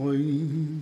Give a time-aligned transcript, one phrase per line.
[0.00, 0.80] نستعين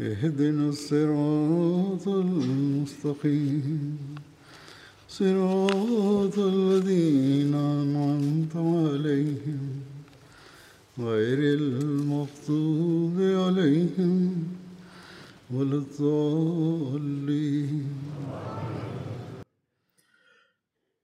[0.00, 3.98] اهدنا الصراط المستقيم
[5.08, 9.62] صراط الذين أنعمت عليهم
[10.98, 14.44] غير المغضوب عليهم
[15.50, 17.36] ولا الضالين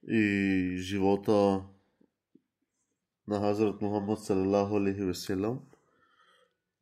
[0.05, 1.63] и живота
[3.27, 5.63] на Хазрат Мухаммад салалаху алейхи веселам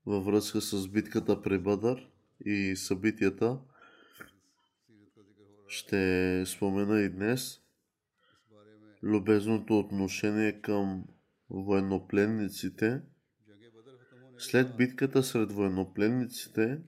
[0.05, 2.09] във връзка с битката при Бадър
[2.45, 3.59] и събитията
[5.67, 7.61] ще спомена и днес
[9.03, 11.05] любезното отношение към
[11.49, 13.01] военнопленниците.
[14.37, 16.81] След битката сред военнопленниците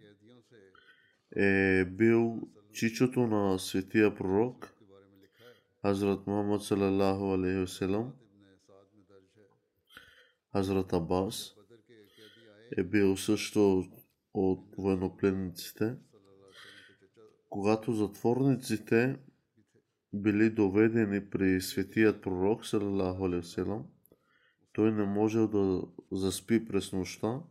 [1.35, 2.41] е бил
[2.73, 4.73] чичото на светия пророк
[5.81, 8.13] Хазрат Мухаммад салалаху алейхи веселам
[10.51, 11.56] Хазрат Абас
[12.77, 13.83] е бил също
[14.33, 15.95] от военнопленниците.
[17.49, 19.19] Когато затворниците
[20.13, 23.61] били доведени при светият пророк, алейхи
[24.73, 25.81] той не можел да
[26.11, 27.41] заспи през нощта.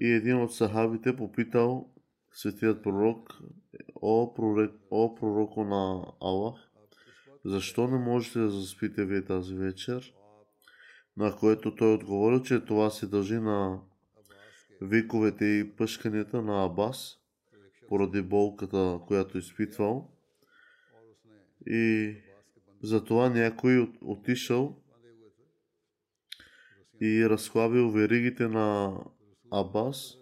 [0.00, 1.94] И един от сахабите попитал
[2.32, 3.38] светият пророк,
[4.02, 6.70] о, пророк, о пророко на Аллах,
[7.44, 10.14] защо не можете да заспите вие тази вечер?
[11.18, 13.80] На което той отговорил, че това се дължи на
[14.80, 17.18] виковете и пъшканията на Абас,
[17.88, 20.10] поради болката, която изпитвал.
[21.66, 22.14] И
[22.82, 24.76] затова някой отишъл
[27.00, 28.98] и разхлабил веригите на
[29.52, 30.18] Абас.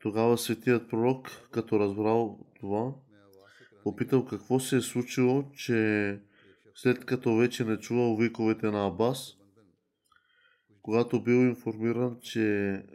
[0.00, 2.94] Тогава светият пророк, като разбрал това,
[3.82, 6.20] попитал какво се е случило, че
[6.74, 9.36] след като вече не чувал виковете на Абас,
[10.84, 12.42] когато бил информиран, че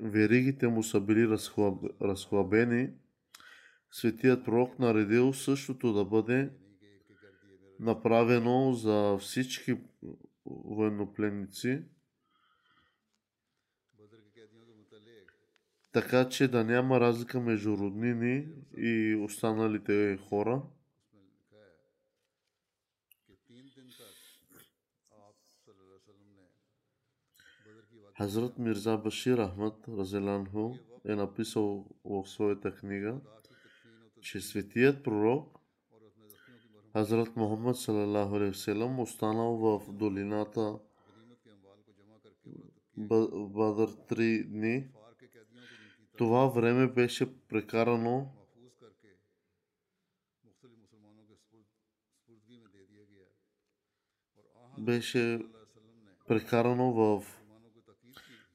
[0.02, 1.84] веригите му са били разхлаб...
[2.02, 2.90] разхлабени,
[3.92, 6.52] светият пророк наредил същото да бъде
[7.80, 9.78] направено за всички
[10.46, 11.82] военнопленници,
[15.92, 20.62] така че да няма разлика между роднини и останалите хора.
[28.20, 30.76] Хазрат Мирза Башир Ахмад Разеланху
[31.06, 33.22] е написал в своята книга,
[34.22, 35.60] че светият пророк
[36.94, 40.80] Хазрат Мухаммад салалаху алейхи останал в долината
[42.98, 44.88] Бадър три дни.
[46.18, 48.32] Това време беше прекарано
[54.78, 55.40] беше
[56.28, 57.39] прекарано в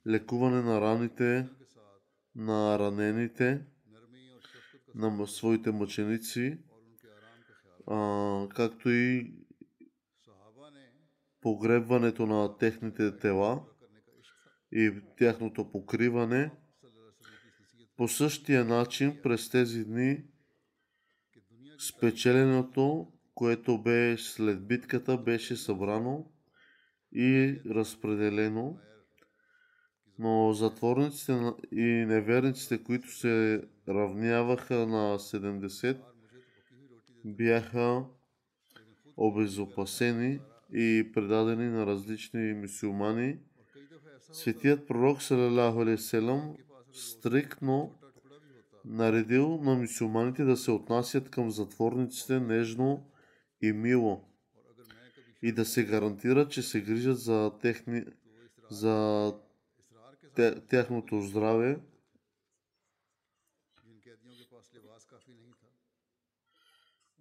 [0.06, 1.48] лекуване на раните,
[2.36, 3.64] на ранените,
[4.94, 6.58] на своите мъченици,
[7.86, 9.34] а, както и
[11.40, 13.64] погребването на техните тела
[14.72, 16.50] и тяхното покриване.
[17.96, 20.24] По същия начин през тези дни
[21.78, 26.32] спечеленото, което бе след битката, беше събрано
[27.12, 28.78] и разпределено
[30.18, 35.96] но затворниците и неверниците, които се равняваха на 70,
[37.24, 38.04] бяха
[39.16, 40.40] обезопасени
[40.72, 43.38] и предадени на различни мусулмани.
[44.32, 46.30] Светият пророк салалаху алейхи
[46.92, 47.94] стриктно
[48.84, 53.10] наредил на мусулманите да се отнасят към затворниците нежно
[53.62, 54.24] и мило
[55.42, 58.04] и да се гарантира, че се грижат за, техни,
[58.70, 59.32] за
[60.68, 61.80] тяхното здраве.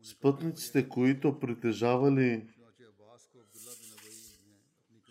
[0.03, 2.47] Спътниците, които притежавали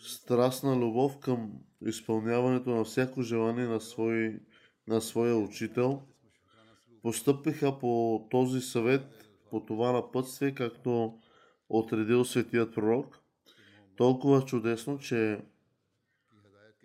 [0.02, 1.52] страстна любов към
[1.87, 4.40] изпълняването на всяко желание на, свой,
[4.87, 6.02] на своя учител,
[7.02, 11.19] постъпиха по този съвет, по това напътствие, както
[11.69, 13.19] отредил светият пророк,
[13.96, 15.40] толкова чудесно, че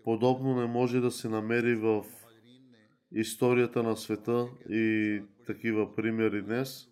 [0.08, 2.06] Подобно не може да се намери в
[3.12, 6.88] историята на света и такива примери днес.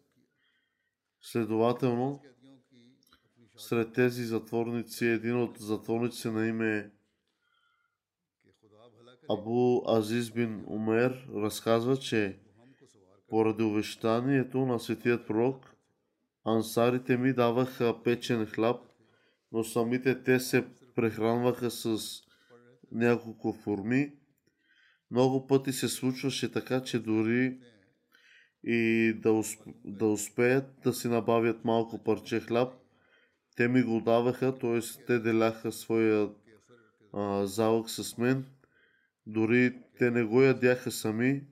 [1.22, 2.22] Следователно,
[3.58, 6.92] сред тези затворници, един от затворници на име
[9.30, 12.40] Абу Азиз бин Умер разказва, че
[13.28, 15.76] поради увещанието на светият пророк,
[16.46, 18.82] ансарите ми даваха печен хляб,
[19.52, 20.66] но самите те се
[20.96, 22.25] прехранваха с
[22.96, 24.14] няколко форми.
[25.12, 27.58] Много пъти се случваше така, че дори
[28.64, 29.62] и да, усп...
[29.86, 32.74] да успеят да си набавят малко парче хляб,
[33.56, 34.80] те ми го даваха, т.е.
[35.08, 36.30] те деляха своя
[37.44, 38.46] залък с мен.
[39.28, 41.44] Дори те не го ядяха сами.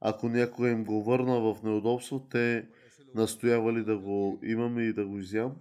[0.00, 2.68] Ако някой им го върна в неудобство, те
[3.14, 5.56] настоявали да го имаме и да го изям.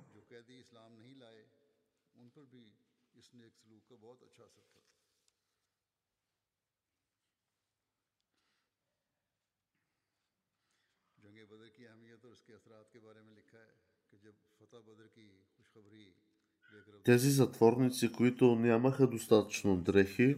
[17.04, 20.36] Тези затворници, които нямаха достатъчно дрехи,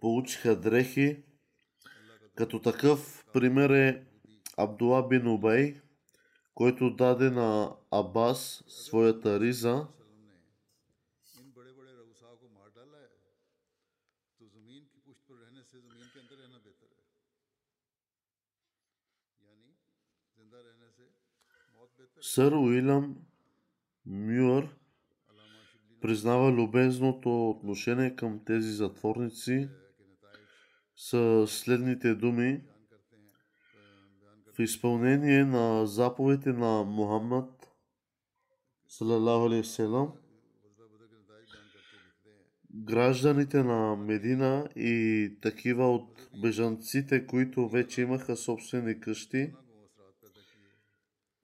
[0.00, 1.22] получиха дрехи.
[2.34, 4.04] Като такъв пример е
[4.56, 5.80] Абдула бин Убей,
[6.54, 9.86] който даде на Абас своята риза–
[22.26, 23.16] Сър Уилям
[24.06, 24.76] Мюър
[26.00, 29.68] признава любезното отношение към тези затворници
[30.96, 32.62] с следните думи.
[34.56, 37.68] В изпълнение на заповедите на Мухаммад
[42.74, 49.52] гражданите на Медина и такива от бежанците, които вече имаха собствени къщи–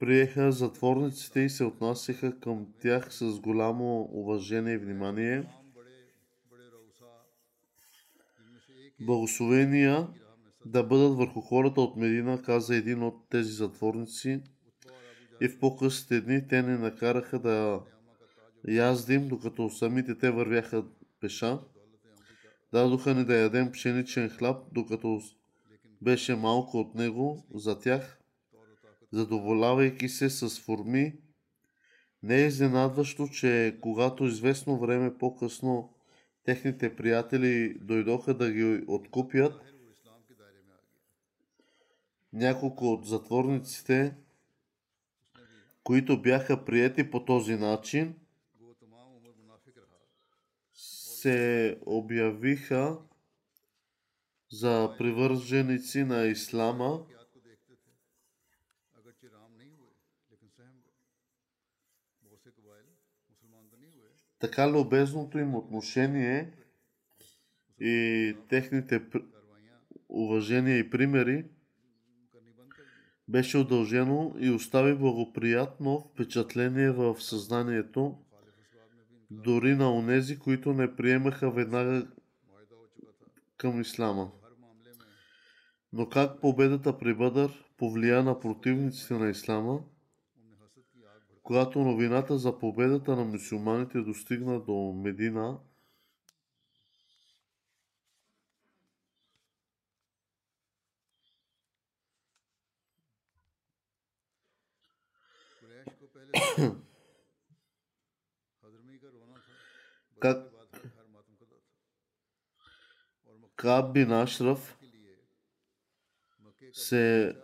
[0.00, 5.44] приеха затворниците и се отнасяха към тях с голямо уважение и внимание.
[9.00, 10.08] Благословения
[10.66, 14.42] да бъдат върху хората от Медина, каза един от тези затворници.
[15.40, 17.80] И в по-късните дни те ни накараха да
[18.68, 20.84] яздим, докато самите те вървяха
[21.20, 21.58] пеша.
[22.72, 25.20] Дадоха ни да ядем пшеничен хляб, докато
[26.02, 28.16] беше малко от него за тях–
[29.12, 31.14] задоволявайки се с форми,
[32.22, 35.94] не е изненадващо, че когато известно време по-късно
[36.44, 39.62] техните приятели дойдоха да ги откупят,
[42.32, 44.14] няколко от затворниците,
[45.84, 48.14] които бяха приети по този начин,
[50.74, 52.98] се обявиха
[54.52, 57.06] за привърженици на Ислама–
[64.40, 66.52] така любезното им отношение
[67.80, 69.02] и техните
[70.08, 71.44] уважения и примери
[73.28, 78.18] беше удължено и остави благоприятно впечатление в съзнанието
[79.30, 82.06] дори на онези, които не приемаха веднага
[83.56, 84.30] към ислама.
[85.92, 89.80] Но как победата при Бъдър повлия на противниците на ислама–
[91.50, 95.60] когато новината за победата на мусулманите достигна до Медина,
[110.20, 110.52] как
[113.56, 114.26] Каб бин
[116.72, 117.36] се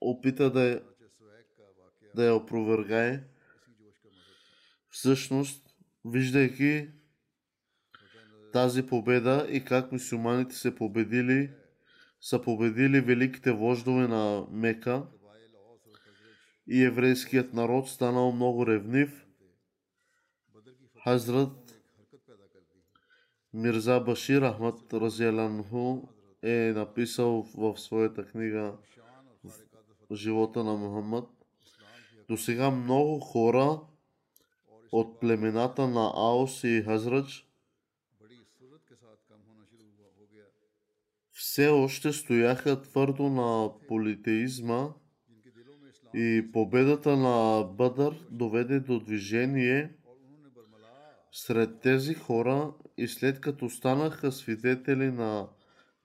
[0.00, 0.80] опита да е
[2.14, 3.24] да я опровергае.
[4.90, 6.88] Всъщност, виждайки
[8.52, 11.50] тази победа и как мусулманите се победили,
[12.20, 15.02] са победили великите вождове на Мека
[16.68, 19.26] и еврейският народ станал много ревнив.
[21.04, 21.82] Хазрат
[23.52, 26.08] Мирза Башир Ахмад Разиаланху
[26.42, 28.76] е написал в своята книга
[30.12, 31.33] Живота на Мухаммад
[32.28, 33.80] до сега много хора
[34.92, 37.46] от племената на Аос и Хазрач
[41.32, 44.88] все още стояха твърдо на политеизма
[46.14, 49.92] и победата на Бъдър доведе до движение
[51.32, 55.48] сред тези хора и след като станаха свидетели на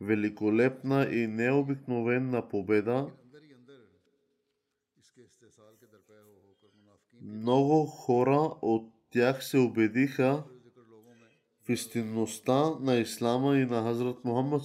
[0.02, 3.08] великолепна и необикновена победа,
[7.30, 10.44] Много хора от тях се убедиха
[11.66, 14.62] в истинността на Ислама и на Хазрат Мухаммад,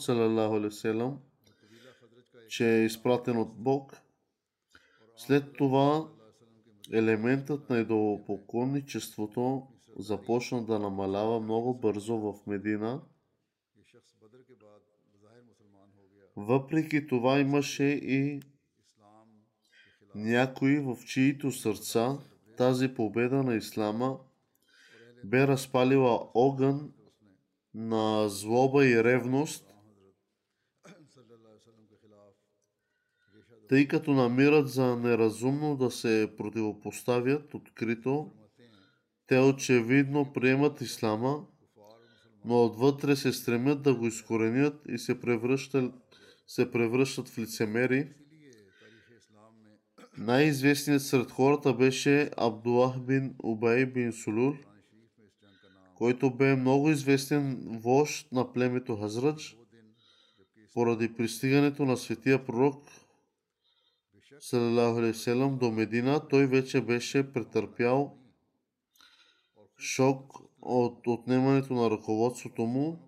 [2.49, 4.01] че е изпратен от Бог.
[5.17, 6.09] След това
[6.93, 9.67] елементът на идолопоклонничеството
[9.99, 13.03] започна да намалява много бързо в Медина.
[16.37, 18.43] Въпреки това имаше и
[20.15, 22.19] някои в чието сърца
[22.57, 24.19] тази победа на Ислама
[25.25, 26.93] бе разпалила огън
[27.75, 29.75] на злоба и ревност,
[33.69, 38.33] тъй като намират за неразумно да се противопоставят открито,
[39.27, 41.47] те очевидно приемат ислама,
[42.45, 45.95] но отвътре се стремят да го изкоренят и се превръщат,
[46.47, 48.13] се превръщат в лицемери,
[50.19, 54.55] най-известният сред хората беше Абдулах бин Убай бин Сулул,
[55.95, 59.57] който бе много известен вожд на племето Хазрадж,
[60.75, 62.91] поради пристигането на светия пророк
[65.15, 68.19] Салам до Медина, той вече беше претърпял
[69.79, 72.99] шок от отнемането на ръководството му.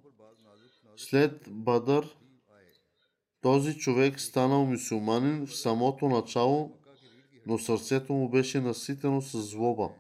[0.97, 2.17] След Бадър,
[3.41, 6.79] този човек станал мусулманин в самото начало
[7.47, 9.91] но сърцето му беше наситено с злоба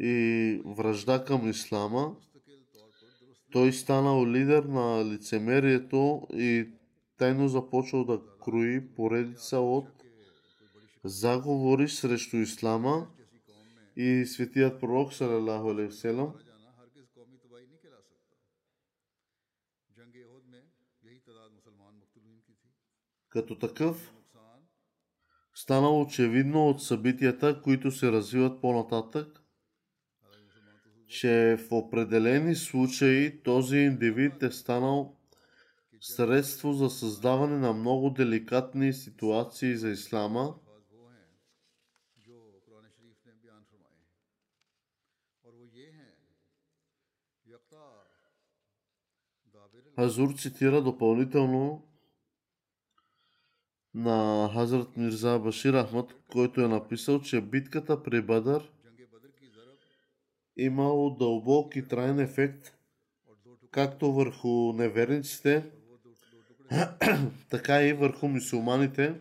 [0.00, 2.16] и връжда към ислама.
[3.52, 6.68] Той станал лидер на лицемерието и
[7.16, 9.88] тайно започва да круи поредица от
[11.04, 13.08] заговори срещу ислама
[13.96, 16.34] и светият пророк салалаху алейхиселам
[23.28, 24.17] като такъв
[25.58, 29.42] стана очевидно от събитията, които се развиват по-нататък,
[31.08, 35.16] че в определени случаи този индивид е станал
[36.00, 40.54] средство за създаване на много деликатни ситуации за ислама.
[49.96, 51.87] Азур цитира допълнително
[53.98, 58.70] на Хазрат Мирза Башир Ахмад, който е написал, че битката при Бадър
[60.56, 62.74] имало дълбок и траен ефект,
[63.70, 65.70] както върху неверниците,
[67.50, 69.14] така и върху мусулманите.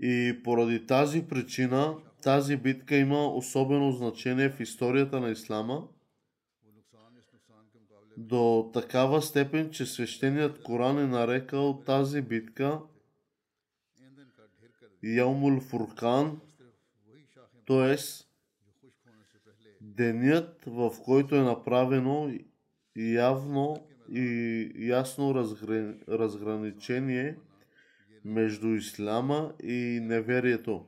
[0.00, 5.88] И поради тази причина тази битка има особено значение в историята на Ислама–
[8.18, 12.80] до такава степен, че свещеният Коран е нарекал тази битка
[15.02, 16.40] Яумул Фуркан,
[17.66, 17.96] т.е.
[19.80, 22.32] денят, в който е направено
[22.96, 25.34] явно и ясно
[26.08, 27.36] разграничение
[28.24, 30.86] между исляма и неверието.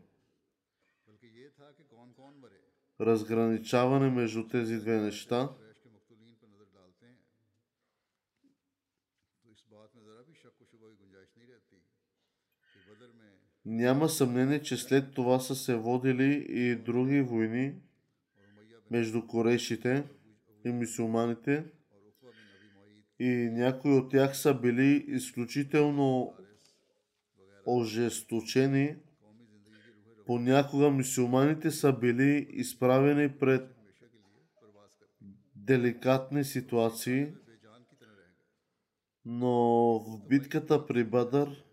[3.00, 5.49] Разграничаване между тези две неща–
[13.64, 17.75] Няма съмнение, че след това са се водили и други войни
[18.90, 20.05] между корейшите
[20.64, 21.64] и мусулманите
[23.19, 26.35] и някои от тях са били изключително
[27.67, 28.97] ожесточени.
[30.26, 33.76] Понякога мусулманите са били изправени пред
[35.57, 37.29] деликатни ситуации,
[39.25, 39.50] но
[39.99, 41.64] в битката при Бадър–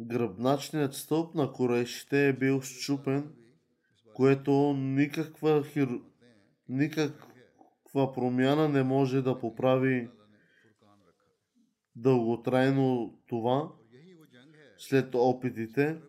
[0.00, 3.32] Гръбначният стълб на корешите е бил щупен,
[4.14, 5.88] което никаква, хир...
[6.68, 10.10] никаква промяна не може да поправи
[11.96, 13.72] дълготрайно това.
[14.78, 16.00] След опитите,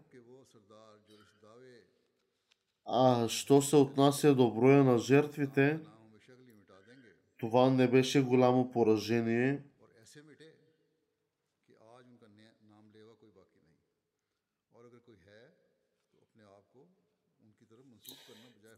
[2.85, 5.79] а що се отнася до броя на жертвите,
[7.37, 9.63] това не беше голямо поражение,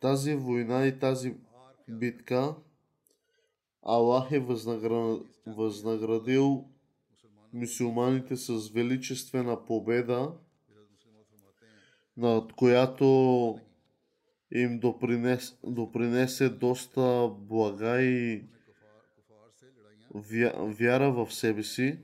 [0.03, 1.35] Тази война и тази
[1.89, 2.55] битка
[3.81, 5.19] Аллах е възнагра...
[5.47, 6.65] възнаградил
[7.53, 10.33] мусулманите с величествена победа,
[12.17, 13.59] над която
[14.51, 18.43] им допринес, допринесе доста блага и
[20.55, 21.99] вяра в себе си.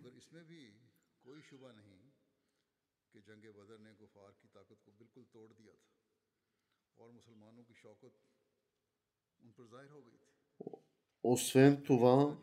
[11.23, 12.37] Освен това,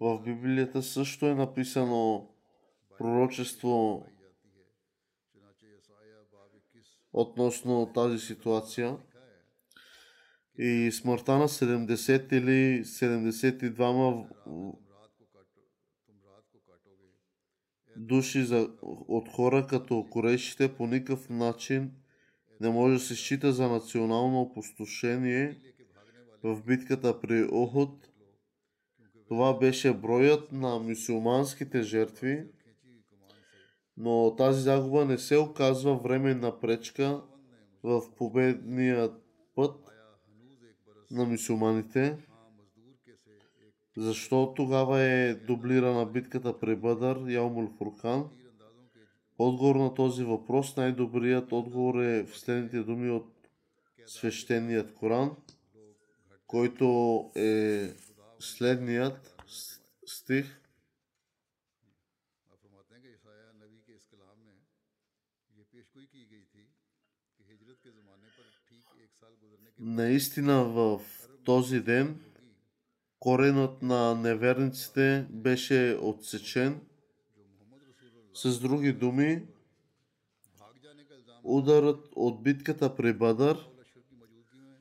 [0.00, 2.28] в Библията също е написано
[2.98, 4.06] пророчество
[7.12, 8.96] относно тази ситуация.
[10.58, 14.26] И смъртта на 70 или 72
[17.96, 21.92] души за, от хора като корейшите по никакъв начин
[22.60, 25.60] не може да се счита за национално опустошение–
[26.42, 28.08] в битката при Охот.
[29.28, 32.44] Това беше броят на мусулманските жертви,
[33.96, 37.22] но тази загуба не се оказва временна пречка
[37.82, 39.10] в победния
[39.54, 39.92] път
[41.10, 42.18] на мусулманите.
[43.96, 48.28] Защо тогава е дублирана битката при Бъдър, Яумул Фуркан?
[49.38, 53.32] Отговор на този въпрос, най-добрият отговор е в следните думи от
[54.06, 55.36] свещеният Коран–
[56.46, 57.90] който е
[58.38, 59.42] следният
[60.06, 60.60] стих.
[69.78, 71.00] Наистина в
[71.44, 72.20] този ден
[73.18, 76.80] коренът на неверниците беше отсечен.
[78.34, 79.46] С други думи,
[81.44, 83.68] ударът от битката при Бадър–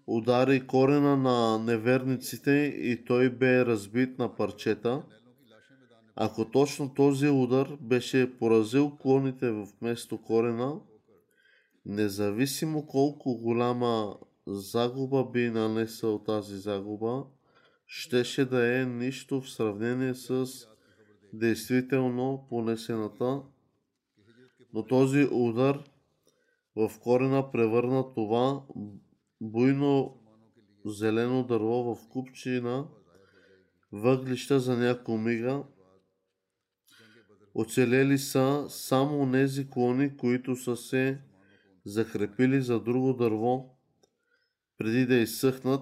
[0.08, 5.04] удари корена на неверниците и той бе разбит на парчета.
[6.16, 10.80] Ако точно този удар беше поразил клоните вместо корена,
[11.86, 17.24] независимо колко голяма загуба би нанесъл тази загуба,
[17.88, 20.46] щеше да е нищо в сравнение с
[21.34, 23.42] действително понесената,
[24.74, 25.84] но този удар
[26.76, 28.62] в корена превърна това
[29.42, 30.18] буйно
[30.86, 32.88] зелено дърво в купчина
[33.92, 35.64] въглища за няколко мига.
[37.54, 41.22] Оцелели са само нези клони, които са се
[41.86, 43.78] закрепили за друго дърво,
[44.78, 45.82] преди да изсъхнат.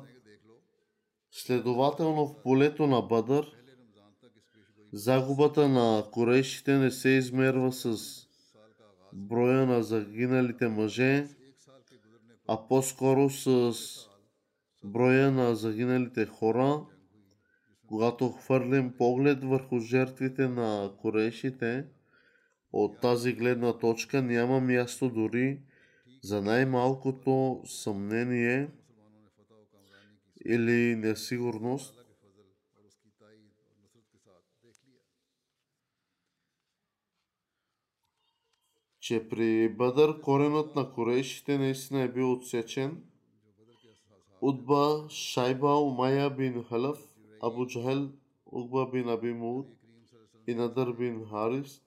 [1.31, 3.51] Следователно в полето на Бадър,
[4.93, 7.97] загубата на корешите не се измерва с
[9.13, 11.27] броя на загиналите мъже,
[12.47, 13.73] а по-скоро с
[14.83, 16.85] броя на загиналите хора.
[17.87, 21.85] Когато хвърлим поглед върху жертвите на корешите,
[22.73, 25.61] от тази гледна точка няма място дори
[26.23, 28.69] за най-малкото съмнение
[30.45, 32.02] или несигурност,
[39.03, 43.03] че при бъдър коренът на корейшите наистина е бил отсечен.
[44.41, 48.09] Утба Шайба Умая бин Халав, Абу Джахел,
[48.45, 49.67] Угба бин Аби Муд
[50.47, 51.81] и Надър бин Харис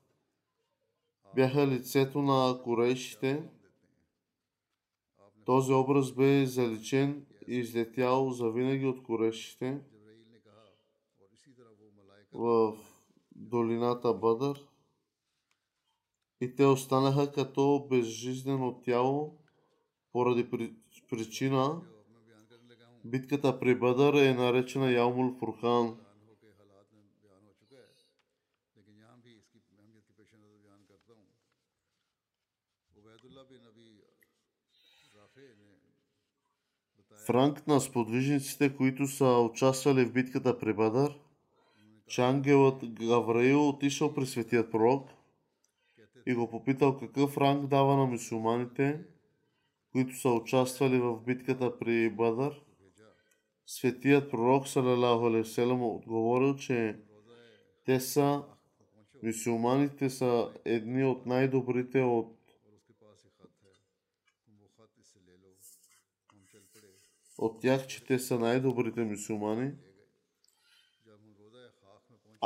[1.34, 3.48] бяха лицето на корейшите.
[5.44, 9.80] Този образ бе заличен и излетял завинаги от корейшите
[12.32, 12.76] в
[13.36, 14.66] долината Бадър
[16.40, 19.38] и те останаха като безжизнено тяло
[20.12, 20.50] поради
[21.10, 21.80] причина.
[23.04, 25.98] Битката при Бадър е наречена Яумул Фурхан.
[37.26, 41.18] Франк на сподвижниците, които са участвали в битката при Бадър,
[42.08, 45.15] че ангелът Гавраил отишъл при светият пророк
[46.26, 49.00] и го попитал какъв ранг дава на мусулманите,
[49.92, 52.62] които са участвали в битката при Бадър.
[53.66, 57.00] Светият пророк Салалаху Алейхиселам отговорил, че
[57.84, 58.44] те са
[59.22, 62.36] мусулманите са едни от най-добрите от
[67.38, 69.72] от тях, че те са най-добрите мусулмани.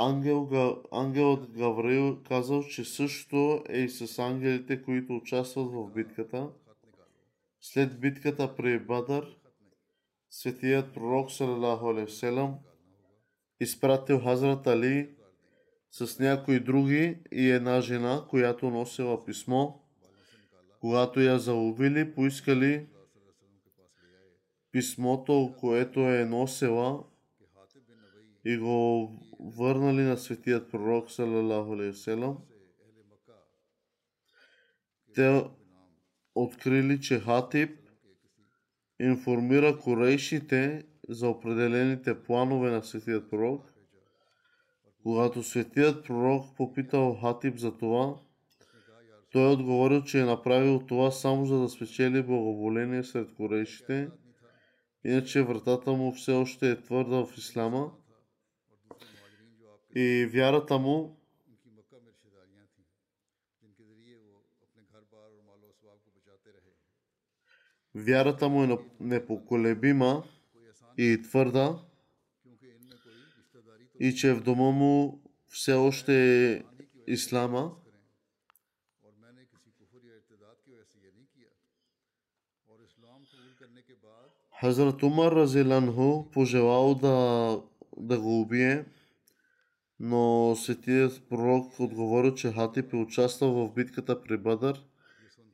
[0.02, 0.48] Ангел,
[0.92, 6.48] ангелът Гавраил казал, че също е и с ангелите, които участват в битката.
[7.60, 9.36] След битката при Бадър,
[10.30, 12.58] светият пророк Салалаху Селам
[13.60, 15.10] изпратил Хазрат Али
[15.90, 19.68] с някои други и една жена, която носила писмо.
[20.80, 22.86] Когато я заловили, поискали
[24.72, 27.04] писмото, което е носела
[28.44, 32.38] и го върнали на светият пророк, салалаху алейхиселам.
[35.14, 35.44] Те
[36.34, 37.70] открили, че Хатиб
[39.00, 43.72] информира корейшите за определените планове на светият пророк.
[45.02, 48.16] Когато светият пророк попитал Хатиб за това,
[49.32, 54.08] той отговорил, че е направил това само за да спечели благоволение сред корейшите,
[55.04, 57.92] иначе вратата му все още е твърда в ислама
[59.94, 61.16] и вярата му
[67.94, 70.24] Вярата му е непоколебима
[70.98, 71.80] и твърда
[74.00, 76.62] и че в дома му все още е
[77.06, 77.76] ислама.
[84.60, 87.62] Хазрат Умар Разиланху пожелал да,
[87.96, 88.84] да го убие.
[90.00, 94.84] Но светият пророк отговорил, че Хатип е участвал в битката при Бадър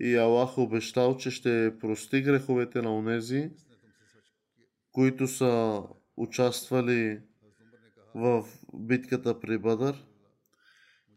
[0.01, 3.51] и Аллах обещал, че ще прости греховете на онези,
[4.93, 5.83] които са
[6.17, 7.21] участвали
[8.15, 10.05] в битката при Бадър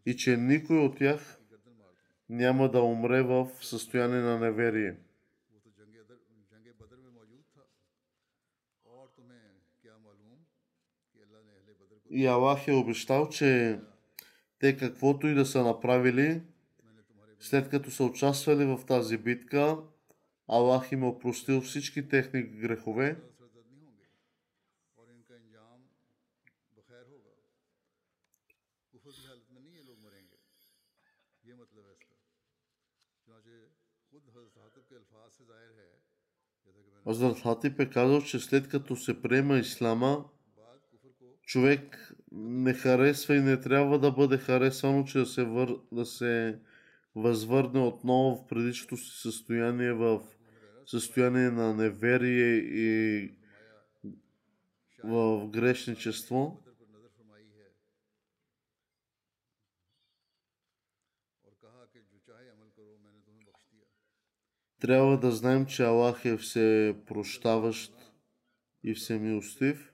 [0.06, 1.38] и че никой от тях
[2.28, 4.96] няма да умре в състояние на неверие.
[12.10, 13.80] И Аллах е обещал, че
[14.58, 16.42] те каквото и да са направили,
[17.40, 19.78] след като са участвали в тази битка,
[20.48, 23.16] Аллах им е опростил всички техни грехове.
[37.06, 40.24] Азрат Хатип е казал, че след като се приема Ислама,
[41.50, 45.80] човек не харесва и не трябва да бъде харесано, че да се, вър...
[45.92, 46.60] да се
[47.14, 50.20] възвърне отново в предишното си състояние, в
[50.86, 53.30] състояние на неверие и
[55.04, 56.62] в грешничество.
[64.80, 67.94] Трябва да знаем, че Аллах е всепрощаващ
[68.84, 69.90] и всемилостив.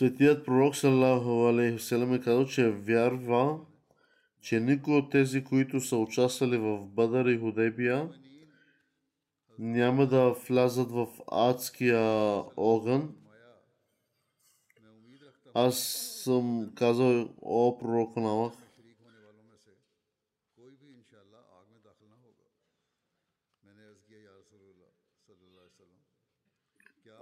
[0.00, 3.60] Светият пророк Салаху Алейхиселем е казал, че е вярва,
[4.40, 8.10] че никой от тези, които са участвали в Бадар и Худебия,
[9.58, 12.00] няма да влязат в адския
[12.56, 13.14] огън.
[15.54, 15.78] Аз
[16.24, 18.52] съм казал, о пророк Намах,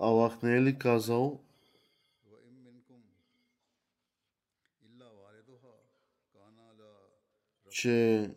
[0.00, 1.47] Аллах не е ли казал,
[7.78, 8.30] че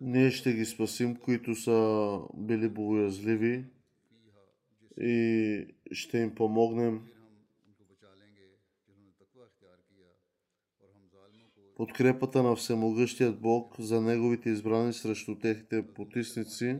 [0.00, 3.64] ние ще ги спасим, които са били богоязливи
[5.00, 7.11] и ще им помогнем.
[11.82, 16.78] подкрепата на Всемогъщият Бог за Неговите избрани срещу техните потисници.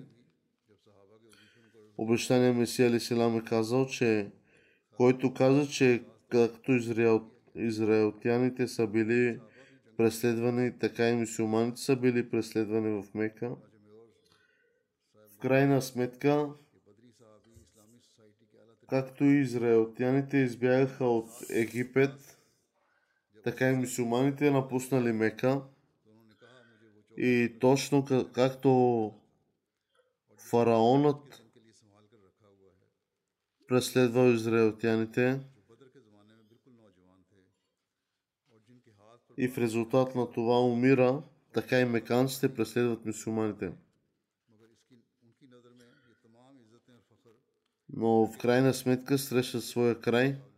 [1.99, 4.31] Обещания Месия Лисилам е казал, че
[4.97, 9.41] който каза, че както израел, израелтяните са били
[9.97, 13.51] преследвани, така и мусулманите са били преследвани в Мека.
[15.35, 16.49] В крайна сметка,
[18.89, 22.32] както и израелтяните избягаха от Египет,
[23.45, 25.63] така и мусулманите напуснали Мека.
[27.17, 29.15] И точно както
[30.39, 31.43] фараонът
[33.69, 35.41] преследвал израелтяните
[39.37, 43.73] и в резултат на това умира, така и меканците преследват мусулманите.
[47.89, 50.37] Но в крайна сметка срещат своя край–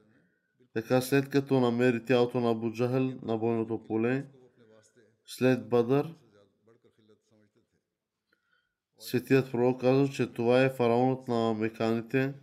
[0.75, 2.71] така след като намери тялото на Абу
[3.23, 4.27] на бойното поле,
[5.27, 6.15] след Бадър,
[8.99, 12.35] Светият пророк казва, че това е фараонът на меканите,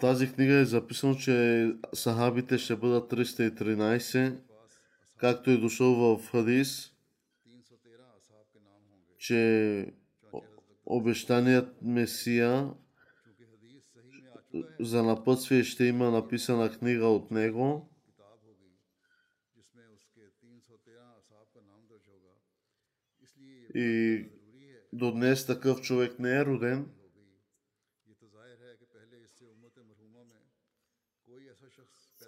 [0.00, 4.38] тази книга е записано, че сахабите ще бъдат 313,
[5.16, 6.92] както е дошъл в хадис,
[9.18, 9.92] че
[10.86, 12.70] обещаният Месия
[14.80, 17.90] за напътствие ще има написана книга от него.
[23.74, 24.24] И
[24.92, 26.97] до днес такъв човек не е роден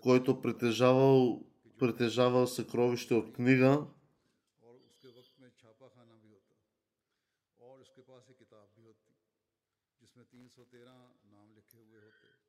[0.02, 1.44] който притежавал,
[1.78, 3.86] притежавал съкровище от книга,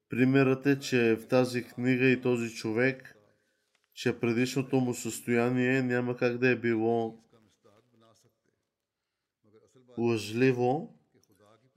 [0.10, 3.18] Примерът е, че в тази книга и този човек,
[3.94, 7.24] че предишното му състояние няма как да е било
[9.98, 11.00] лъжливо,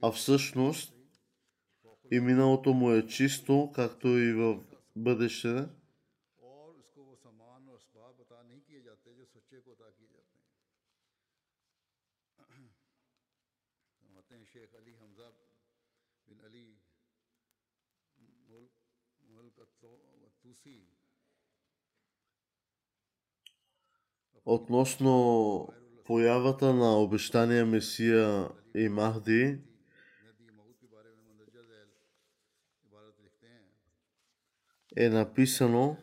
[0.03, 0.94] а всъщност
[2.15, 4.61] и миналото му е чисто, както и в
[4.97, 5.67] бъдеще.
[24.47, 25.69] Относно
[26.05, 29.59] появата на обещания Месия и Махди,
[34.97, 35.97] е написано,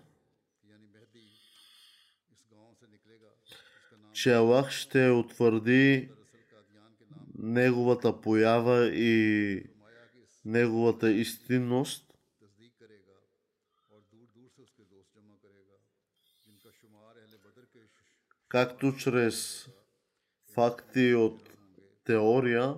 [4.13, 6.09] че Аллах ще утвърди
[7.35, 9.63] неговата поява и
[10.45, 12.11] неговата истинност.
[18.51, 19.69] както чрез
[20.53, 21.49] факти от
[22.03, 22.75] теория,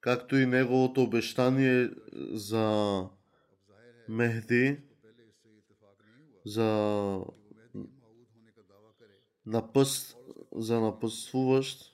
[0.00, 1.90] както и неговото обещание
[2.32, 3.02] за
[4.08, 4.78] Мехди
[6.44, 7.20] за
[9.46, 10.16] напъст,
[10.56, 11.92] за напъствуващ.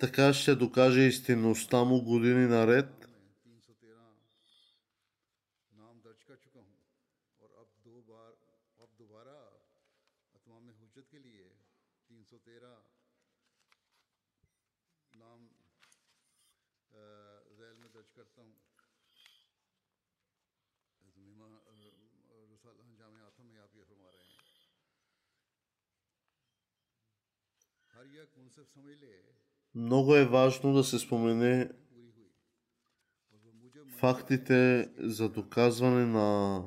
[0.00, 3.01] Така ще докаже истинността му години наред
[29.74, 31.70] Много е важно да се спомене
[33.98, 36.62] фактите за доказване на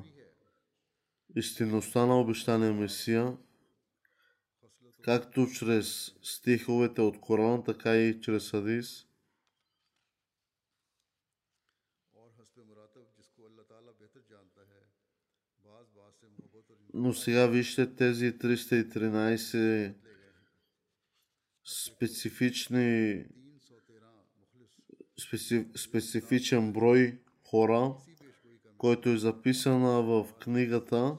[1.36, 3.36] истинността на обещания Месия,
[5.02, 9.06] както чрез стиховете от корана, така и чрез Хадис.
[16.94, 20.05] Но сега вижте тези 313
[21.66, 23.24] специфични,
[25.20, 27.18] специ, специфичен брой
[27.50, 27.94] хора,
[28.78, 31.18] който е записана в книгата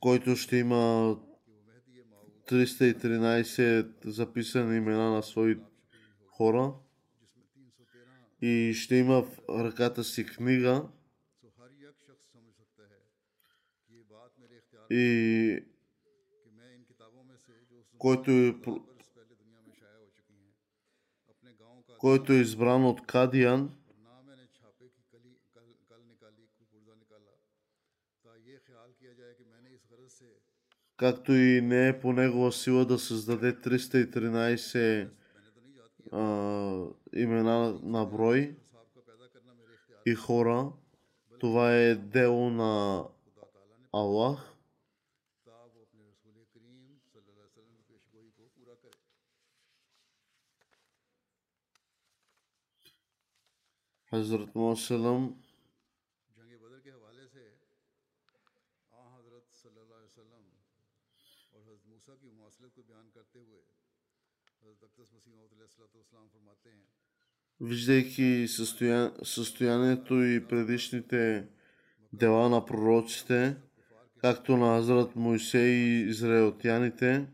[0.00, 1.16] който ще има
[2.48, 5.58] 313 записани имена на свои
[6.26, 6.74] хора
[8.42, 10.88] и ще има в ръката си книга.
[14.90, 15.64] И
[17.98, 18.54] който е,
[21.98, 23.70] който е избран от Кадиян,
[30.96, 35.19] както и не е по негова сила да създаде 313
[36.12, 38.56] а имена на брой
[40.06, 40.72] и хора.
[41.40, 43.04] Това е дело на
[43.92, 44.50] Аллах.
[54.12, 55.34] Hazrat Muhammed
[67.60, 69.12] Виждайки състоя...
[69.24, 71.48] състоянието и предишните
[72.12, 73.56] дела на пророците,
[74.20, 77.26] както на Азрат Моисей и израелтяните,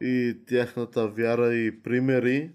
[0.00, 2.52] и тяхната вяра и примери,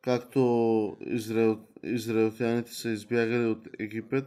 [0.00, 4.24] както израел, израелтяните са избягали от Египет,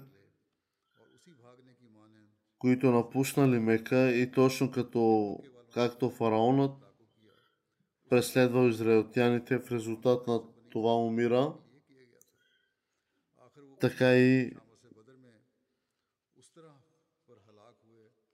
[2.62, 5.38] които напуснали Мека и точно като
[5.74, 6.72] както фараонът
[8.10, 11.54] преследвал израелтяните в резултат на това умира,
[13.80, 14.52] така и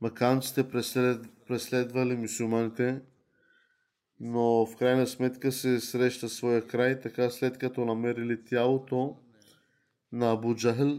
[0.01, 3.01] маканците преслед, преследвали мусулманите,
[4.19, 9.17] но в крайна сметка се среща своя край, така след като намерили тялото
[10.11, 10.89] на Абу Джахл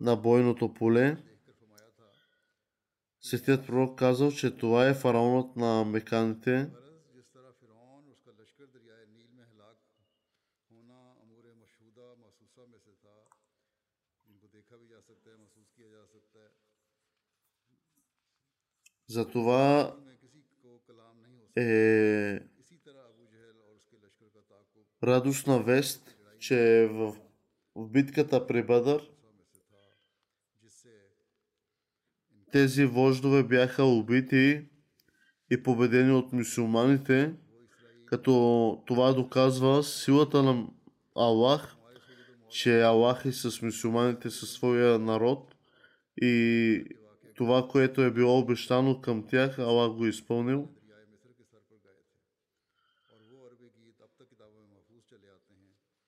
[0.00, 1.16] на бойното поле,
[3.22, 6.70] Светият пророк казал, че това е фараонът на меканите.
[19.08, 19.96] Затова
[21.56, 22.40] е
[25.02, 27.16] радостна вест, че в,
[27.74, 29.10] в битката при Бадър
[32.52, 34.62] Тези вождове бяха убити
[35.50, 37.34] и победени от мусулманите,
[38.06, 40.66] като това доказва силата на
[41.16, 41.76] Аллах,
[42.48, 45.54] че Аллах е с мусулманите със своя народ
[46.22, 46.84] и
[47.36, 50.68] това, което е било обещано към тях, Аллах го е изпълнил.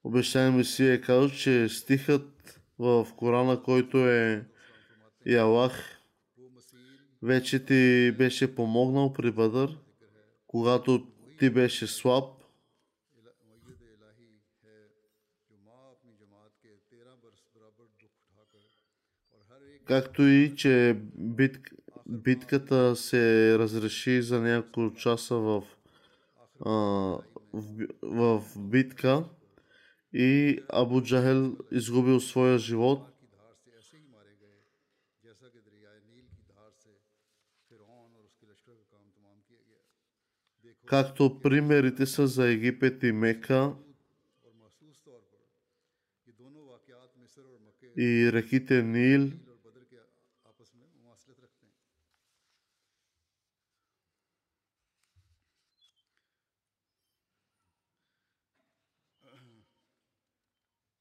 [0.05, 4.47] Обещание си е казал, че стихът в Корана, който е
[5.27, 6.02] и Аллах
[7.23, 9.79] вече ти беше помогнал при Бадър,
[10.47, 11.07] когато
[11.39, 12.25] ти беше слаб.
[19.85, 21.75] Както и, че битк,
[22.07, 25.63] битката се разреши за няколко часа в,
[26.67, 26.71] а,
[27.53, 29.25] в, в битка
[30.13, 33.12] и Абу Джахел изгубил своя живот
[40.87, 43.75] както примерите са за Египет и Мека
[47.97, 49.33] и реките Нил,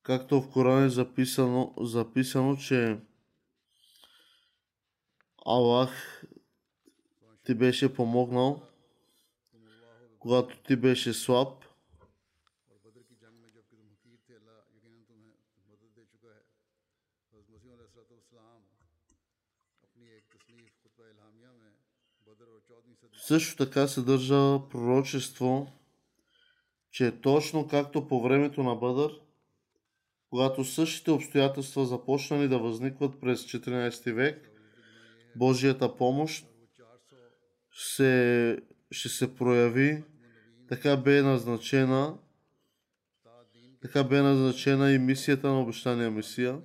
[0.03, 2.99] както в Коран е записано, записано че
[5.45, 6.23] Аллах
[7.43, 8.70] ти беше помогнал
[10.21, 11.65] когато ти беше слаб,
[23.13, 25.71] Също така се държа пророчество,
[26.91, 29.19] че точно както по времето на Бъдър,
[30.29, 34.51] когато същите обстоятелства започнали да възникват през 14 век,
[35.35, 36.45] Божията помощ
[37.73, 38.57] се,
[38.91, 40.03] ще се прояви
[40.71, 42.17] така бе назначена
[43.81, 46.61] така бе назначена и мисията на обещания Мисия.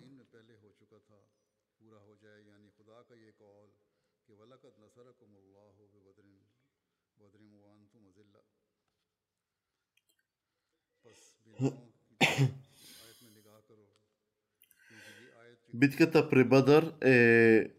[15.74, 17.70] Битката при Бадър е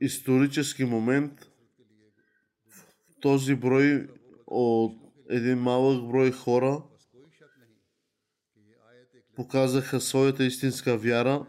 [0.00, 1.50] исторически момент.
[2.68, 4.08] В този брой
[4.46, 6.82] от един малък брой хора
[9.36, 11.46] показаха своята истинска вяра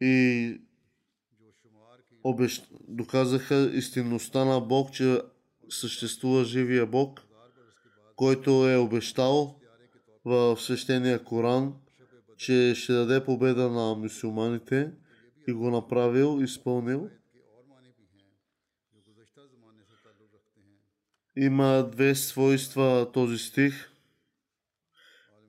[0.00, 0.60] и
[2.24, 2.68] обещ...
[2.88, 5.20] доказаха истинността на Бог, че
[5.68, 7.20] съществува живия Бог,
[8.16, 9.60] който е обещал
[10.24, 11.74] в свещения Коран,
[12.36, 14.92] че ще даде победа на мусулманите
[15.48, 17.10] и го направил, изпълнил.
[21.36, 23.90] Има две свойства този стих.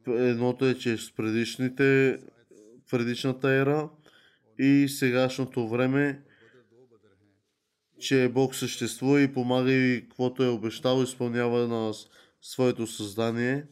[0.08, 2.20] Едното е, че с предишните,
[2.92, 3.90] предишната ера
[4.60, 6.22] и сегашното време,
[8.00, 11.94] че Бог съществува и помага и каквото е обещал, изпълнява на
[12.42, 13.66] своето създание.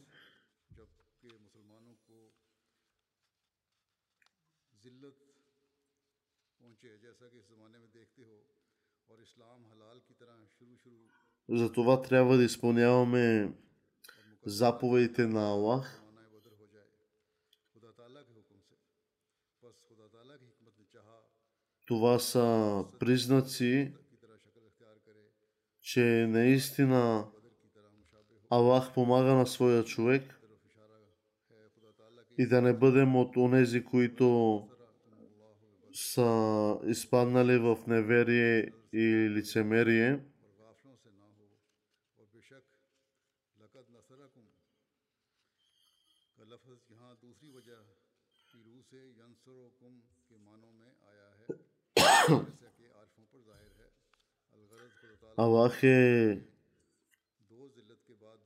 [11.50, 13.52] Затова трябва да изпълняваме
[14.46, 16.02] заповедите на Аллах.
[21.86, 23.94] Това са признаци,
[25.80, 27.26] че наистина
[28.50, 30.40] Аллах помага на своя човек
[32.38, 34.68] и да не бъдем от онези, които
[35.92, 40.29] са изпаднали в неверие и лицемерие.
[55.36, 56.40] Аллах е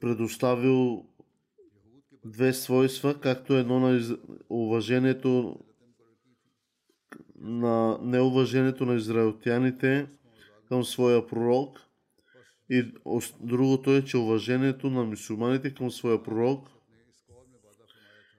[0.00, 1.06] предоставил
[2.24, 4.12] две свойства, както едно на из...
[4.50, 5.58] уважението
[7.36, 10.06] на неуважението на израелтяните
[10.68, 11.80] към своя пророк
[12.70, 12.92] и
[13.40, 16.68] другото е, че уважението на мусулманите към своя пророк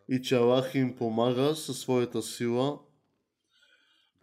[0.10, 2.80] и че Аллах им помага със своята сила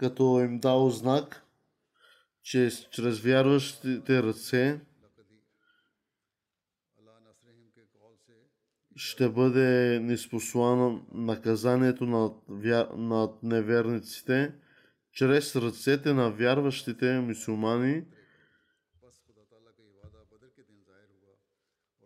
[0.02, 1.46] като им дал знак,
[2.42, 4.80] че чрез вярващите ръце
[8.96, 12.34] ще бъде неспослано наказанието над,
[12.96, 14.54] над неверниците
[15.12, 18.04] чрез ръцете на вярващите мусулмани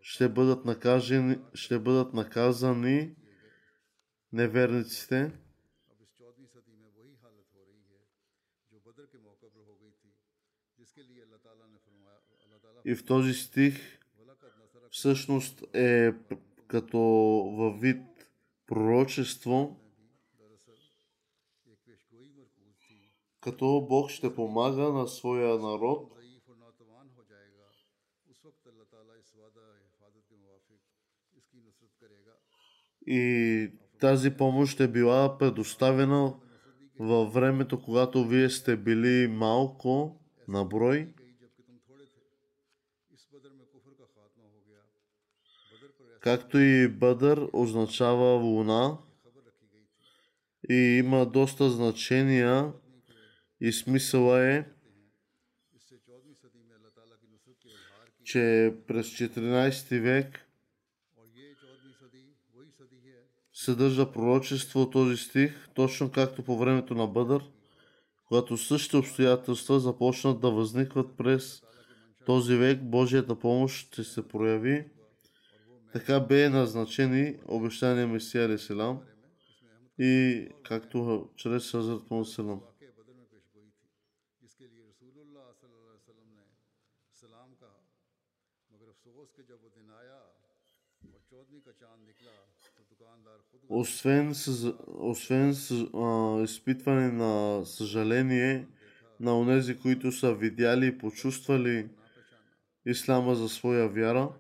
[0.01, 3.17] ще бъдат, накажени, ще бъдат наказани
[4.33, 5.46] неверниците.
[12.87, 13.99] И в този стих
[14.91, 16.13] всъщност е
[16.67, 16.99] като
[17.59, 18.03] във вид
[18.67, 19.81] пророчество,
[23.41, 26.13] като Бог ще помага на своя народ
[33.07, 33.71] и
[34.01, 36.35] тази помощ ще била предоставена
[36.99, 41.16] във времето, когато вие сте били малко на брой.
[46.27, 48.99] както и Бадър означава луна.
[50.71, 52.73] И има доста значения
[53.61, 54.65] и смисъла е,
[58.25, 60.41] че през 14 век
[63.53, 67.45] съдържа пророчество този стих, точно както по времето на Бъдър,
[68.29, 71.63] когато същите обстоятелства започнат да възникват през
[72.27, 74.96] този век, Божията помощ ще се прояви.
[75.93, 79.03] Така бе назначен и обещания Месия Селам
[79.99, 82.61] и както чрез Хазрат Мусалам.
[93.69, 94.35] Освен
[94.87, 95.55] освен
[95.95, 98.69] а, изпитване на съжаление
[99.21, 101.89] на онези, които са видяли и почувствали
[102.87, 104.33] ислама за своя вяра,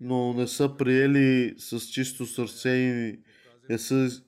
[0.00, 3.20] но не са приели с чисто сърце и
[3.70, 4.22] не са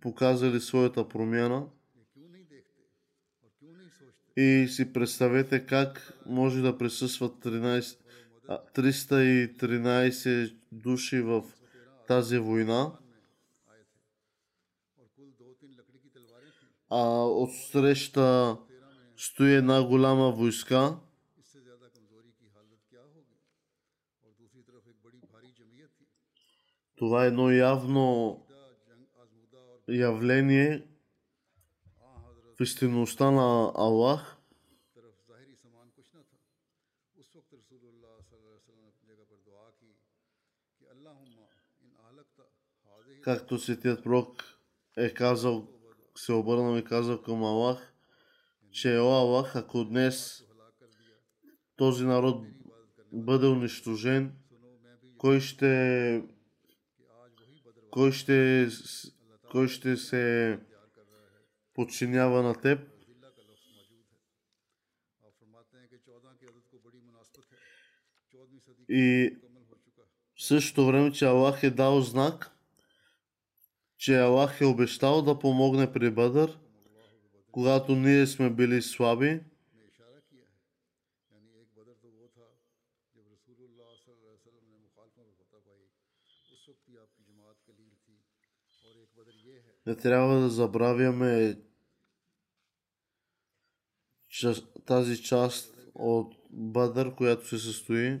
[0.00, 1.66] показали своята промяна.
[4.36, 7.98] И си представете как може да присъстват 13,
[8.48, 11.44] 313 души в
[12.08, 12.92] тази война.
[16.90, 18.56] А отсреща
[19.16, 20.96] стои една голяма войска.
[27.00, 28.38] Това е едно явно
[29.88, 30.86] явление
[32.58, 34.36] в истинността на Аллах.
[43.22, 44.44] Както светият пророк
[44.96, 45.68] е казал,
[46.16, 47.94] се обърнал и казал към Аллах,
[48.70, 50.44] че О Аллах, ако днес
[51.76, 52.46] този народ
[53.12, 54.36] бъде унищожен,
[55.18, 56.39] кой ще
[57.90, 58.68] кой ще,
[59.50, 60.58] кой ще се
[61.74, 62.80] подчинява на теб?
[68.88, 69.36] И
[70.36, 72.50] в същото време, че Аллах е дал знак,
[73.98, 76.58] че Аллах е обещал да помогне при Бъдър,
[77.52, 79.40] когато ние сме били слаби
[89.90, 91.60] Не трябва да забравяме
[94.86, 98.20] тази част от Бадър, която се състои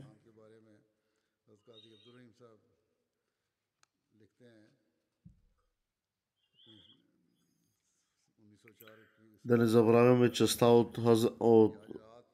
[9.44, 10.98] Да не забравяме частта от,
[11.40, 11.76] от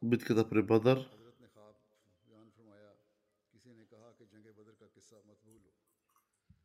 [0.02, 1.10] битката при Бадър.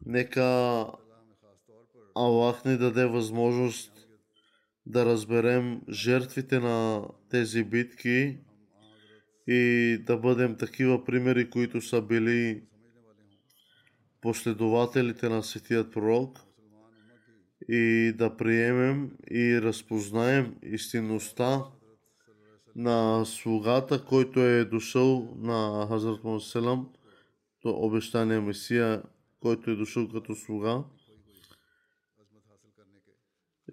[0.06, 0.88] Нека
[2.16, 4.08] Аллах ни даде възможност
[4.86, 8.38] да разберем жертвите на тези битки
[9.48, 12.64] и да бъдем такива примери, които са били
[14.22, 16.40] последователите на Светият пророк
[17.70, 21.64] и да приемем и разпознаем истинността
[22.76, 26.90] на слугата, който е дошъл на Хазрат Муселам,
[27.62, 29.04] то обещания Месия,
[29.40, 30.84] който е дошъл като слуга.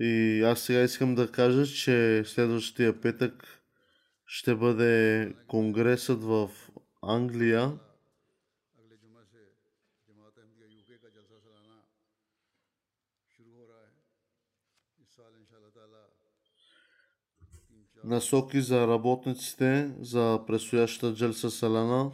[0.01, 3.62] И аз сега искам да кажа, че следващия петък
[4.26, 6.51] ще бъде конгресът в
[7.03, 7.78] Англия.
[18.05, 22.11] Насоки за работниците за предстоящата Джелса Салана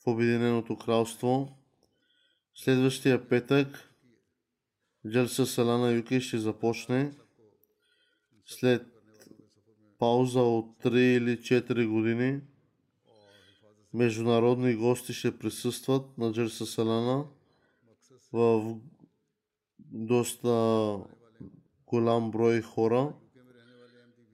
[0.00, 1.58] в Обединеното кралство.
[2.54, 3.93] Следващия петък
[5.08, 7.12] Джелса Салана Юки ще започне
[8.46, 8.86] след
[9.98, 12.40] пауза от 3 или 4 години.
[13.92, 17.24] Международни гости ще присъстват на Джелса Салана
[18.32, 18.76] в
[19.78, 20.98] доста
[21.86, 23.14] голям брой хора.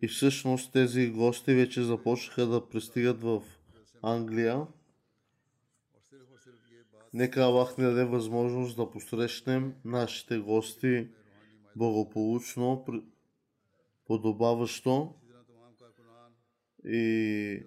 [0.02, 3.42] И всъщност тези гости вече започнаха да пристигат в
[4.02, 4.66] Англия.
[7.12, 11.08] Нека Аллах ни даде възможност да посрещнем нашите гости
[11.76, 12.84] благополучно,
[14.06, 15.14] подобаващо
[16.84, 17.66] и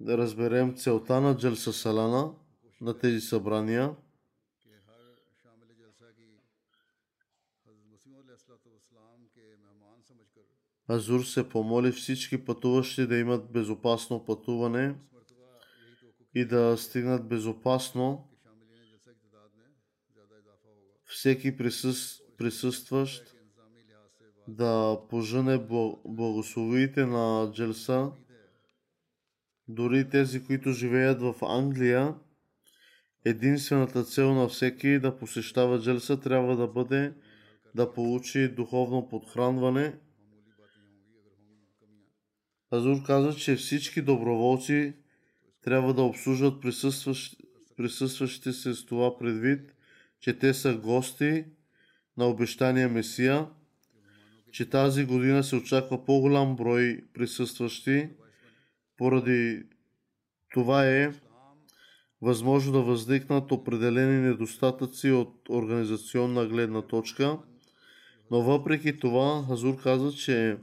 [0.00, 2.34] да разберем целта на Джалса Салана,
[2.80, 3.96] на тези събрания.
[10.88, 14.94] Азур се помоли всички пътуващи да имат безопасно пътуване
[16.36, 18.28] и да стигнат безопасно.
[21.04, 23.34] Всеки присъс, присъстващ
[24.48, 25.58] да пожене
[26.04, 28.12] благословите на Джелса,
[29.68, 32.14] дори тези, които живеят в Англия,
[33.24, 37.14] единствената цел на всеки да посещава Джелса трябва да бъде
[37.74, 39.98] да получи духовно подхранване.
[42.70, 44.94] Азур каза, че всички доброволци
[45.66, 47.36] трябва да обслужват присъстващ,
[47.76, 49.72] присъстващите се с това предвид,
[50.20, 51.44] че те са гости
[52.16, 53.46] на обещания Месия,
[54.52, 58.08] че тази година се очаква по-голям брой присъстващи.
[58.96, 59.62] Поради
[60.54, 61.12] това е
[62.22, 67.38] възможно да възникнат определени недостатъци от организационна гледна точка,
[68.30, 70.58] но въпреки това Хазур каза, че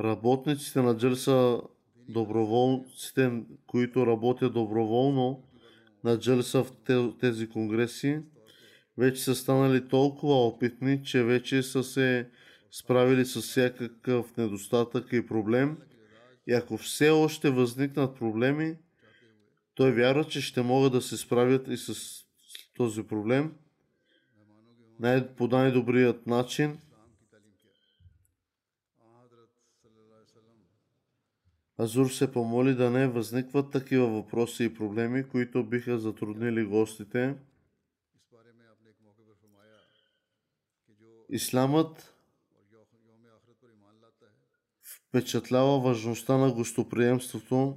[0.00, 1.60] работниците на Джелса,
[2.12, 5.42] доброволците, които работят доброволно
[6.04, 8.20] на Джелса в те- тези конгреси,
[8.98, 12.28] вече са станали толкова опитни, че вече са се
[12.70, 15.78] справили с всякакъв недостатък и проблем.
[16.46, 18.76] И ако все още възникнат проблеми,
[19.74, 21.94] той вярва, че ще могат да се справят и с
[22.76, 23.52] този проблем
[25.00, 26.78] най- по най-добрият начин.
[31.82, 37.34] Азур се помоли да не възникват такива въпроси и проблеми, които биха затруднили гостите.
[41.28, 42.14] Исламът
[44.82, 47.76] впечатлява важността на гостоприемството.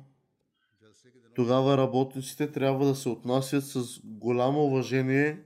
[1.35, 5.43] Тогава работниците трябва да се отнасят с голямо уважение,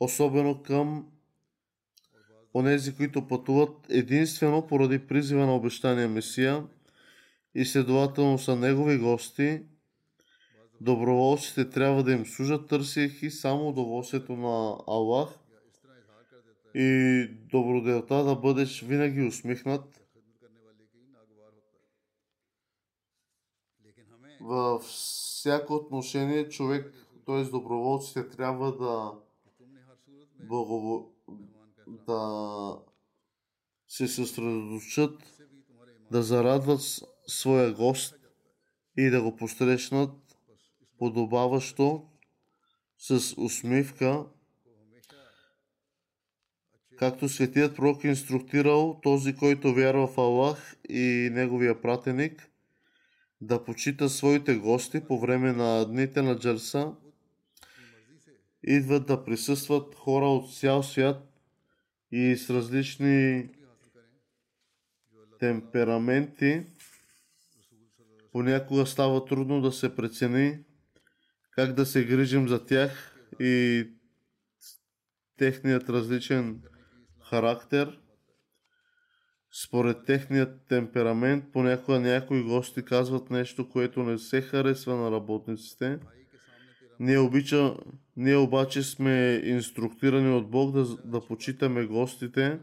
[0.00, 1.06] особено към
[2.54, 6.66] онези, които пътуват единствено поради призива на обещания Месия–
[7.54, 9.62] и следователно са негови гости,
[10.80, 15.28] доброволците трябва да им служат, търсейки само удоволствието на Аллах
[16.74, 19.98] и добродетелта да бъдеш винаги усмихнат.
[24.40, 26.94] Във всяко отношение човек,
[27.26, 27.44] т.е.
[27.44, 29.12] доброволците трябва да
[30.48, 31.12] благово...
[32.06, 32.78] да
[33.88, 35.42] се съсредоточат,
[36.10, 36.80] да зарадват
[37.26, 38.14] своя гост
[38.96, 40.10] и да го посрещнат
[40.98, 42.08] подобаващо
[42.98, 44.24] с усмивка,
[46.98, 52.48] както светият пророк инструктирал този, който вярва в Аллах и неговия пратеник,
[53.40, 56.94] да почита своите гости по време на дните на джарса,
[58.62, 61.32] идват да присъстват хора от цял свят
[62.12, 63.48] и с различни
[65.38, 66.66] темпераменти,
[68.32, 70.58] понякога става трудно да се прецени
[71.50, 73.86] как да се грижим за тях и
[75.38, 76.62] техният различен
[77.30, 77.98] характер.
[79.64, 85.98] Според техният темперамент, понякога някои гости казват нещо, което не се харесва на работниците.
[87.00, 87.74] Ние, обича,
[88.16, 92.58] ние обаче сме инструктирани от Бог да, да почитаме гостите,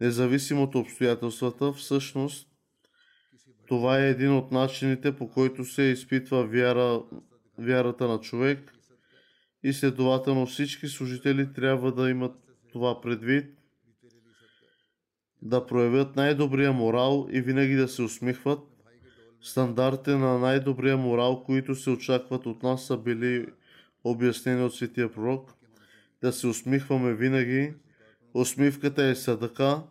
[0.00, 1.72] независимо от обстоятелствата.
[1.72, 2.48] Всъщност,
[3.68, 7.02] това е един от начините, по който се изпитва вяра,
[7.58, 8.72] вярата на човек
[9.62, 12.34] и следователно всички служители трябва да имат
[12.72, 13.44] това предвид,
[15.42, 18.60] да проявят най-добрия морал и винаги да се усмихват.
[19.40, 23.46] Стандартите на най-добрия морал, които се очакват от нас, са били
[24.04, 25.54] обяснени от Светия Пророк.
[26.20, 27.74] Да се усмихваме винаги.
[28.34, 29.82] Усмивката е съдъка,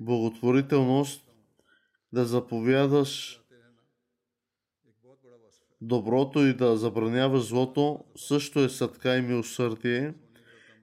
[0.00, 1.29] благотворителност,
[2.12, 3.40] да заповядаш
[5.80, 10.14] доброто и да забраняваш злото, също е съдка и милосърдие.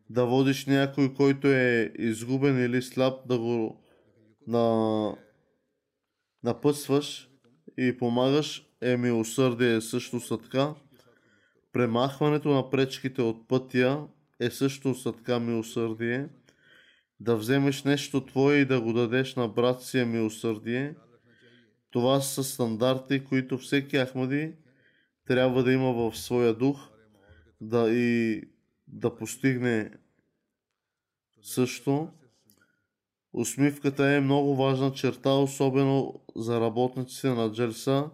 [0.09, 3.84] Да водиш някой, който е изгубен или слаб, да го
[4.47, 5.17] на...
[6.43, 7.30] напътстваш
[7.78, 10.75] и помагаш е милосърдие е също съдка.
[11.73, 14.07] Премахването на пречките от пътя
[14.39, 16.30] е също съдка милосърдие.
[17.19, 20.95] Да вземеш нещо твое и да го дадеш на брат си е милосърдие
[21.98, 24.54] това са стандарти, които всеки Ахмади
[25.28, 26.78] трябва да има в своя дух
[27.62, 28.41] да и
[28.88, 29.91] да постигне
[31.41, 32.10] също.
[33.34, 38.10] Усмивката е много важна черта, особено за работниците на Джерса.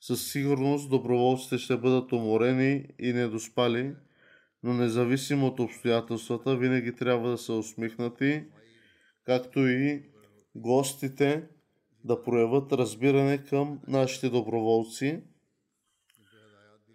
[0.00, 3.94] Със сигурност доброволците ще бъдат уморени и недоспали,
[4.62, 8.44] но независимо от обстоятелствата, винаги трябва да са усмихнати,
[9.24, 10.02] както и
[10.54, 11.48] гостите
[12.04, 15.22] да проявят разбиране към нашите доброволци.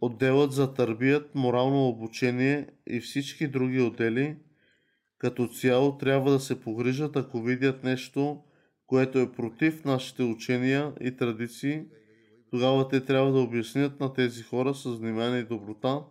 [0.02, 4.38] Отделът за търбият, морално обучение и всички други отдели
[5.24, 8.44] като цяло трябва да се погрижат, ако видят нещо,
[8.88, 11.86] което е против нашите учения и традиции,
[12.50, 16.04] тогава те трябва да обяснят на тези хора с внимание и доброта.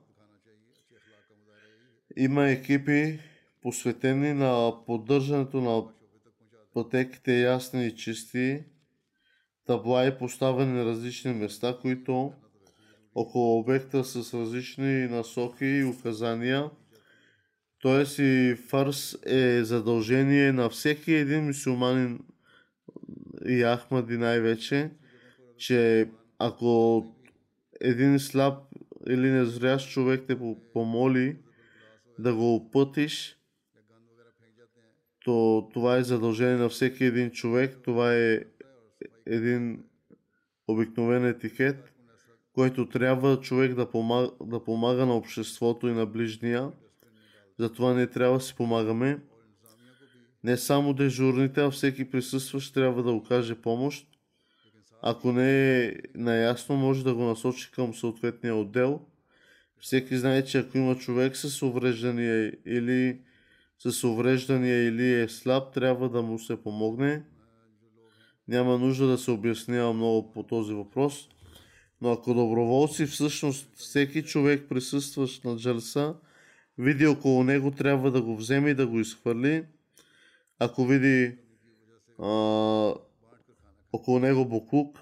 [2.17, 3.19] Има екипи
[3.63, 5.83] посветени на поддържането на
[6.75, 8.65] пътеките ясни и чисти,
[9.67, 12.33] табла и поставени на различни места, които
[13.15, 16.71] около обекта с различни насоки и указания.
[17.79, 22.21] Тоест и фарс е задължение на всеки един мусулманин
[23.47, 24.91] и Ахмади най-вече,
[25.57, 26.09] че
[26.39, 27.05] ако
[27.81, 28.59] един слаб
[29.09, 31.37] или незрящ човек те по- помоли
[32.19, 33.39] да го опътиш,
[35.25, 37.79] то това е задължение на всеки един човек.
[37.85, 38.41] Това е
[39.27, 39.85] един
[40.69, 41.93] обикновен етикет,
[42.53, 46.73] който трябва човек да помага, да помага на обществото и на ближния.
[47.59, 49.19] Затова не трябва да си помагаме.
[50.45, 54.09] Не само дежурните, а всеки присъстващ трябва да окаже помощ.
[55.03, 59.01] Ако не е наясно, може да го насочи към съответния отдел.
[59.81, 63.21] Всеки знае, че ако има човек с увреждания или
[63.79, 67.23] с увреждания или е слаб, трябва да му се помогне.
[68.49, 71.29] Няма нужда да се обяснява много по този въпрос.
[72.01, 76.15] Но ако доброволци, всъщност всеки човек присъстващ на джалса,
[76.79, 79.65] види около него, трябва да го вземе и да го изхвърли.
[80.59, 81.39] Ако види
[82.19, 82.29] а,
[83.93, 84.99] около него буклук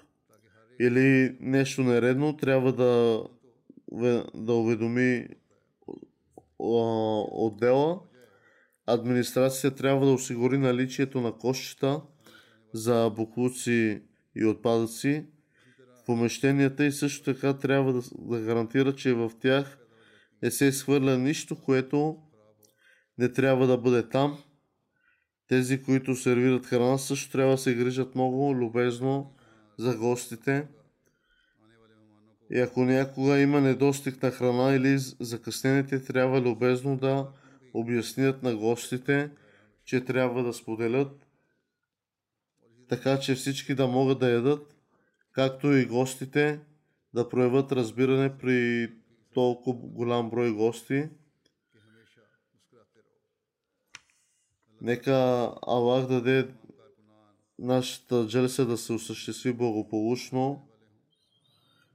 [0.79, 3.23] или нещо нередно, трябва да,
[4.35, 5.27] да уведоми
[6.59, 7.99] отдела.
[8.85, 12.01] Администрацията трябва да осигури наличието на кошчета
[12.73, 14.01] за буклуци
[14.35, 15.25] и отпадъци
[16.01, 19.77] в помещенията и също така трябва да, да гарантира, че в тях
[20.43, 22.17] не се изхвърля нищо, което
[23.17, 24.37] не трябва да бъде там.
[25.47, 29.33] Тези, които сервират храна, също трябва да се грижат много любезно
[29.77, 30.67] за гостите.
[32.51, 37.27] И ако някога има недостиг на храна или закъснените, трябва любезно да
[37.73, 39.29] обяснят на гостите,
[39.85, 41.20] че трябва да споделят,
[42.91, 44.75] така че всички да могат да ядат,
[45.31, 46.59] както и гостите
[47.13, 48.89] да проявят разбиране при
[49.33, 51.09] толкова голям брой гости.
[54.81, 55.11] Нека
[55.67, 56.53] Аллах даде
[57.59, 60.67] нашата джелса да се осъществи благополучно.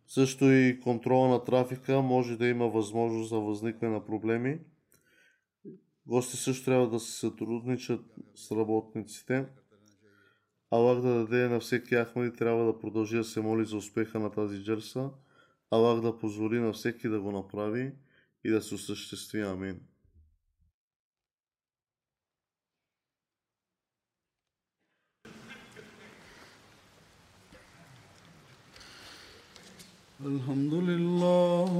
[0.07, 4.59] Също и контрола на трафика може да има възможност за възникване на проблеми.
[6.07, 9.47] Гости също трябва да се сътрудничат с работниците.
[10.72, 14.32] Аллах да даде на всеки Ахмади трябва да продължи да се моли за успеха на
[14.32, 15.10] тази джерса.
[15.72, 17.92] Аллах да позволи на всеки да го направи
[18.44, 19.42] и да се осъществи.
[19.42, 19.80] Амин.
[30.26, 31.72] الحمد لله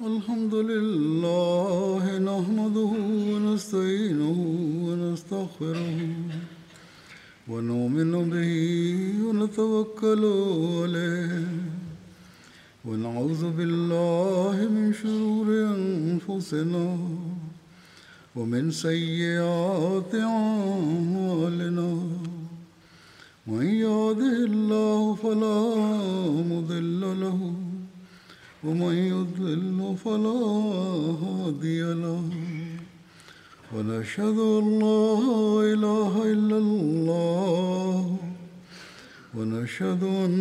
[0.00, 0.97] الحمد لله
[9.49, 10.23] ونتوكل
[10.81, 11.45] عليه.
[12.85, 16.97] ونعوذ بالله من شرور أنفسنا
[18.35, 21.91] ومن سيئات أعمالنا.
[23.47, 25.61] من يهده الله فلا
[26.51, 27.39] مضل له
[28.63, 30.41] ومن يضلل فلا
[31.25, 32.23] هادي له.
[33.73, 35.05] ونشهد أن لا
[39.78, 40.37] ونشهد ان